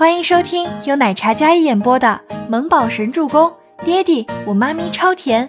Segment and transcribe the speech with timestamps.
[0.00, 2.18] 欢迎收听由奶茶嘉一演播的
[2.48, 3.52] 《萌宝神助攻》，
[3.84, 5.46] 爹地我妈咪超甜，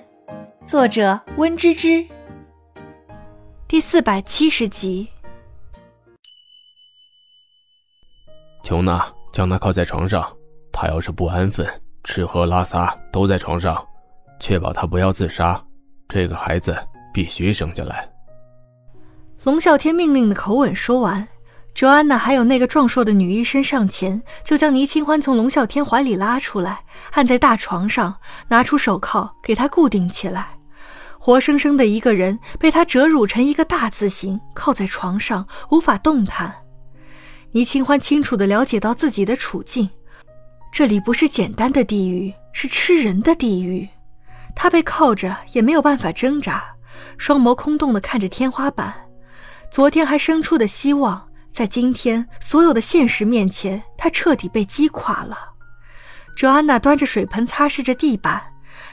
[0.66, 2.05] 作者温芝芝。
[3.66, 5.08] 第四百七十集。
[8.62, 10.29] 琼娜，将他靠在床上。
[10.73, 11.65] 他要是不安分，
[12.04, 13.81] 吃喝拉撒都在床上，
[14.38, 15.63] 确保他不要自杀。
[16.09, 16.77] 这个孩子
[17.13, 18.05] 必须生下来。
[19.45, 21.25] 龙啸天命令的口吻说完。
[21.74, 28.16] 卓安娜还有那个壮硕的女医生上前，就将倪清欢从龙啸天怀里拉出来，按在大床上，
[28.50, 30.50] 拿出手铐给他固定起来。
[31.18, 36.53] 活生生的一个人被他折辱成一个大字形，靠在床上无法动弹。
[37.52, 39.90] 倪清欢清楚地了解到自己的处境，
[40.72, 43.88] 这里不是简单的地狱，是吃人的地狱。
[44.56, 46.64] 他被铐着也没有办法挣扎，
[47.17, 48.94] 双眸空洞地看着天花板。
[49.72, 51.31] 昨天还生出的希望。
[51.52, 55.38] 在今天，所有的现实面前，他彻底被击垮了。
[56.36, 58.42] 卓安娜端着水盆擦拭着地板，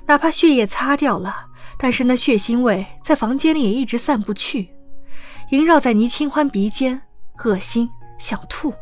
[0.07, 1.47] 哪怕血液擦掉了，
[1.79, 4.71] 但是那血腥味在房间里也一直散不去，
[5.51, 7.01] 萦绕在倪清欢鼻尖，
[7.45, 8.75] 恶心，想吐。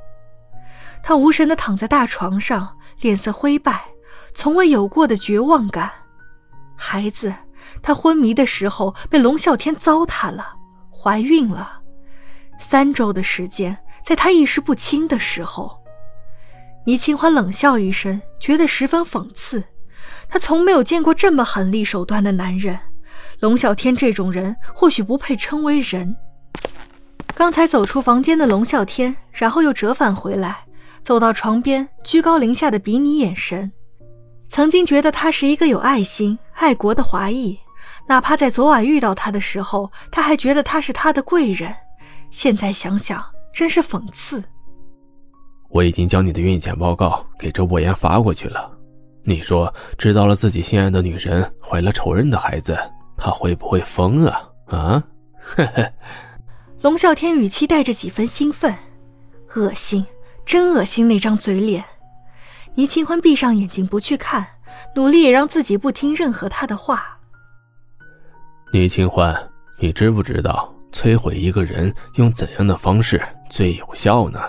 [1.03, 3.85] 他无神地躺在大床上，脸色灰败，
[4.35, 5.93] 从未有过的绝望感。
[6.75, 7.33] 孩子，
[7.83, 10.57] 他昏迷的时候被龙啸天糟蹋了，
[10.91, 11.83] 怀孕了。
[12.59, 15.79] 三周的时间，在他意识不清的时候，
[16.85, 19.63] 倪清欢冷笑一声，觉得十分讽刺。
[20.29, 22.79] 他从没有见过这么狠厉手段的男人。
[23.41, 26.17] 龙啸天这种人，或许不配称为人。
[27.35, 30.65] 刚才走出房间的龙啸天，然后又折返回来，
[31.03, 33.71] 走到床边，居高临下的比拟眼神。
[34.49, 37.59] 曾经觉得他是一个有爱心、爱国的华裔，
[38.09, 41.75] 哪怕在昨晚遇到他的时候，他还觉得他是他的贵人。
[42.31, 44.43] 现在想想，真是讽刺。
[45.69, 48.71] 我已经将你的孕检报告给周伯言发过去了。
[49.23, 52.79] 你说，知道了自己心爱的女人怀了仇人的孩子，
[53.17, 54.49] 他会不会疯啊？
[54.67, 55.03] 啊？
[55.41, 55.93] 呵呵。
[56.83, 58.73] 龙啸天语气带着几分兴奋。
[59.57, 60.07] 恶心，
[60.45, 61.85] 真恶心那张嘴脸。
[62.75, 64.47] 倪清欢闭上眼睛不去看，
[64.95, 67.19] 努力也让自己不听任何他的话。
[68.73, 69.35] 倪清欢，
[69.81, 70.73] 你知不知道？
[70.97, 73.21] 摧毁一个人用怎样的方式
[73.51, 74.41] 最有效呢？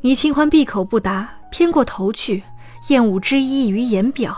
[0.00, 2.42] 倪清欢闭口不答，偏过头去，
[2.88, 4.36] 厌恶之意于言表。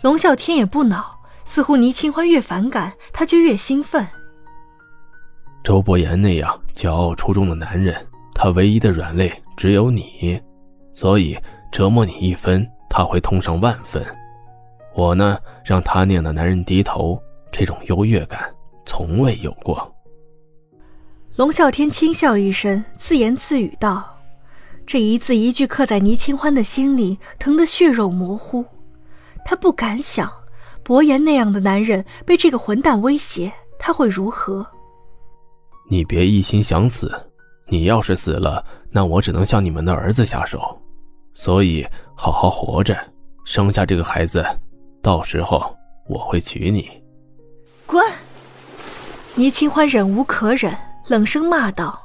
[0.00, 4.04] 龙啸天也不恼，似乎倪清欢越反感，他就越兴奋。
[5.62, 7.94] 周伯言那样骄傲出众的男人，
[8.34, 10.42] 他唯一的软肋只有你，
[10.92, 11.38] 所以
[11.70, 14.04] 折磨你一分，他会痛上万分。
[14.92, 17.16] 我呢，让他那样的男人低头，
[17.52, 18.52] 这种优越感
[18.84, 19.88] 从未有过。
[21.36, 24.18] 龙啸天轻笑一声，自言自语道
[24.84, 28.62] ：“这一字一句刻在倪清欢的心里，疼得血肉模糊。
[29.42, 30.30] 他不敢想，
[30.82, 34.66] 伯言那样的男人被这个混蛋威胁，他会如何？
[35.88, 37.10] 你别一心想死，
[37.66, 40.78] 你要是死了，那我只能向你们的儿子下手。
[41.32, 42.94] 所以好好活着，
[43.46, 44.44] 生下这个孩子，
[45.00, 45.74] 到时候
[46.06, 46.90] 我会娶你。”
[47.86, 48.04] 滚！
[49.34, 50.76] 倪清欢忍无可忍。
[51.08, 52.00] 冷声骂道：“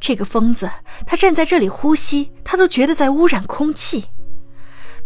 [0.00, 0.70] 这个疯子！
[1.06, 4.06] 他站在这里呼吸，他都觉得在污染空气。”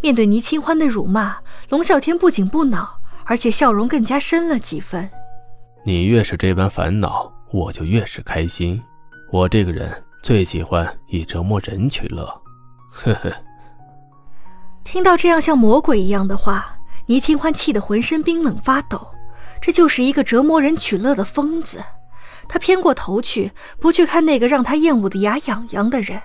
[0.01, 1.37] 面对倪清欢的辱骂，
[1.69, 5.09] 龙啸天不仅不恼，而且笑容更加深了几分。
[5.85, 8.83] 你越是这般烦恼，我就越是开心。
[9.31, 9.91] 我这个人
[10.23, 12.27] 最喜欢以折磨人取乐。
[12.91, 13.33] 呵呵。
[14.85, 16.77] 听到这样像魔鬼一样的话，
[17.07, 19.09] 倪清欢气得浑身冰冷发抖。
[19.61, 21.83] 这就是一个折磨人取乐的疯子。
[22.49, 26.21] 他偏过头去，不去看那个让他厌恶的牙痒痒的人，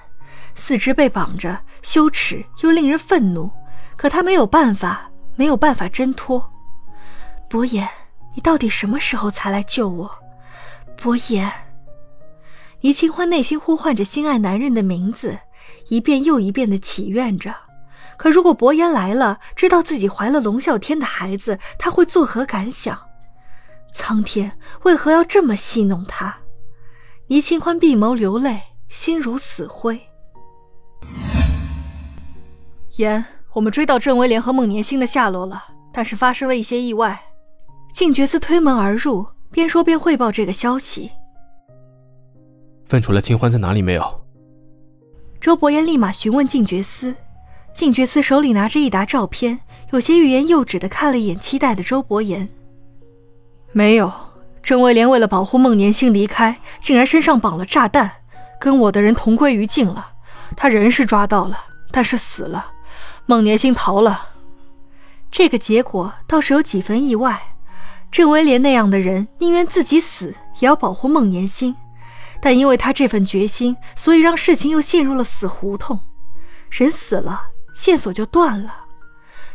[0.55, 3.49] 四肢被绑着，羞耻又令人愤怒。
[3.95, 6.51] 可他没有办法，没有办法挣脱。
[7.49, 7.87] 伯言，
[8.35, 10.11] 你到底什么时候才来救我？
[10.95, 11.51] 伯言。
[12.81, 15.39] 倪清欢内心呼唤着心爱男人的名字，
[15.89, 17.55] 一遍又一遍的祈愿着。
[18.17, 23.06] 可如果伯言来了，知道自己怀了龙啸天的孩子，他会作何感想？
[23.93, 26.37] 苍天为何要这么戏弄他？
[27.27, 30.01] 倪清欢闭眸流泪，心如死灰。
[32.95, 37.21] 言，我们追到郑威廉和孟年星的下落了，但是发生了一些意外。
[37.93, 41.11] 静觉寺推门而入，边说边汇报这个消息。
[42.91, 44.21] 问出了清欢在哪里没有？
[45.41, 47.13] 周伯言立马询问静觉司。
[47.73, 49.59] 静觉司手里拿着一沓照片，
[49.91, 52.47] 有些欲言又止的看了一眼期待的周伯言。
[53.71, 54.11] 没有，
[54.63, 58.11] 郑威廉为了保护孟年星离开，竟然身上绑了炸弹，
[58.59, 60.13] 跟我的人同归于尽了。
[60.55, 61.57] 他人是抓到了，
[61.91, 62.71] 但是死了，
[63.25, 64.29] 孟年星逃了。
[65.29, 67.39] 这个结果倒是有几分意外。
[68.09, 71.75] 郑威廉那样的人，宁愿自己死，也要保护孟年星。
[72.41, 75.99] 但因为他这份决心，所以让事情又陷入了死胡同。
[76.69, 78.85] 人死了，线索就断了。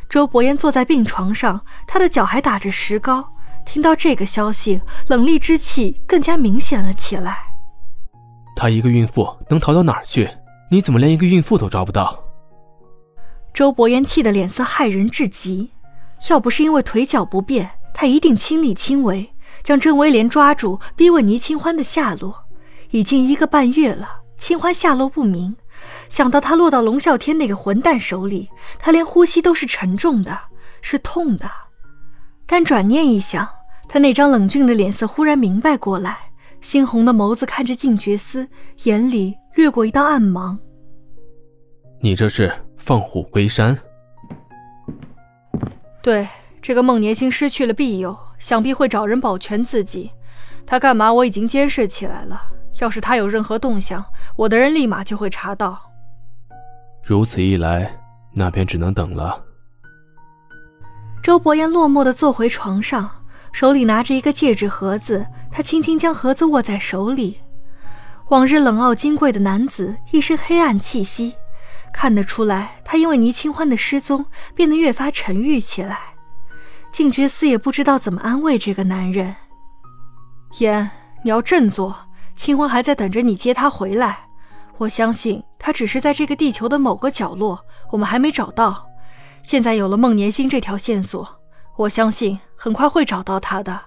[0.09, 3.32] 周伯言坐在病床上，他的脚还打着石膏。
[3.65, 7.39] 听到这个消息，冷厉之气更加明显了起来。
[8.55, 10.29] 她一个孕妇能逃到哪儿去？
[10.71, 12.23] 你怎么连一个孕妇都抓不到？
[13.53, 15.71] 周伯言气得脸色骇人至极。
[16.31, 22.45] 要不是因为腿脚不便，他一定亲力亲为将郑威廉抓住，逼问倪清欢的下落。
[22.91, 25.57] 已经一个半月了，清欢下落不明。
[26.09, 28.49] 想到他落到龙啸天那个混蛋手里，
[28.79, 30.39] 他连呼吸都是沉重的，
[30.81, 31.51] 是痛的。
[32.53, 33.49] 但转念一想，
[33.89, 36.19] 他那张冷峻的脸色忽然明白过来，
[36.61, 38.47] 猩红的眸子看着静觉司，
[38.83, 40.59] 眼里掠过一道暗芒。
[42.03, 43.75] 你这是放虎归山？
[46.03, 46.29] 对，
[46.61, 50.11] 这个孟年星失去了庇佑，想必会找人保全自己。
[50.67, 51.11] 他干嘛？
[51.11, 52.39] 我已经监视起来了。
[52.83, 54.05] 要是他有任何动向，
[54.37, 55.81] 我的人立马就会查到。
[57.03, 57.99] 如此一来，
[58.35, 59.43] 那便只能等了。
[61.23, 63.09] 周伯言落寞地坐回床上，
[63.53, 67.39] 手里拿着一个戒指盒子，他轻轻将盒子握在手里。
[68.31, 71.35] 往日冷傲金贵的男子，一身黑暗气息，
[71.93, 74.27] 看得出来，他因为倪清欢的失踪，
[74.57, 76.01] 变得越发沉郁起来。
[76.91, 79.37] 静觉寺也不知道怎么安慰这个男人。
[80.59, 80.91] 言，
[81.23, 81.97] 你要振作。
[82.35, 84.27] 清欢还在等着你接他回来，
[84.79, 88.89] 我相信他只是在这个地球的某个角落，我们还没找到。
[89.43, 91.41] 现在有了孟年星这条线索，
[91.77, 93.79] 我相信很快会找到他的。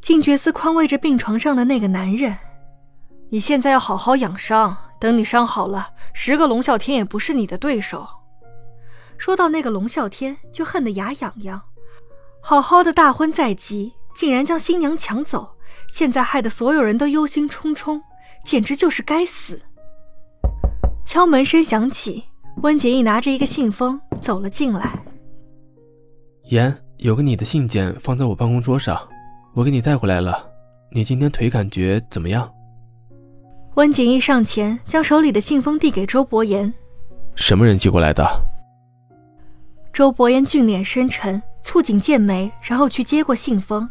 [0.00, 2.36] 静觉寺宽慰着病床上的那个男人
[3.30, 8.06] ：“你现在要好好养伤，等你伤好了，十个龙啸天也不是你的对手。”
[9.18, 11.62] 说到那个龙啸天，就恨得牙痒痒。
[12.42, 15.56] 好好的大婚在即，竟然将新娘抢走。
[15.88, 18.00] 现在害得所有人都忧心忡忡，
[18.44, 19.62] 简直就是该死。
[21.04, 22.24] 敲门声响起，
[22.62, 24.98] 温景逸拿着一个信封走了进来。
[26.44, 28.98] 言，有个你的信件放在我办公桌上，
[29.54, 30.50] 我给你带回来了。
[30.90, 32.50] 你今天腿感觉怎么样？
[33.74, 36.72] 温景逸上前将手里的信封递给周伯言。
[37.34, 38.24] 什么人寄过来的？
[39.92, 43.88] 周伯言俊脸深沉，蹙紧剑眉，然后去接过信封。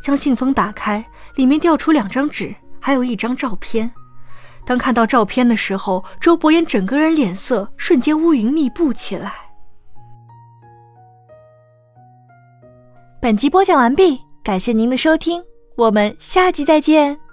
[0.00, 1.04] 将信封打开，
[1.34, 3.90] 里面掉出两张纸，还有一张照片。
[4.66, 9.32] 当看到照片的时候，周伯言整个人脸色瞬间乌云密布起来。
[13.20, 15.42] 本集播讲完毕，感谢您的收听，
[15.76, 17.25] 我们下集再见。